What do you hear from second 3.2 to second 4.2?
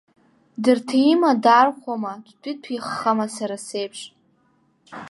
сара сеиԥш?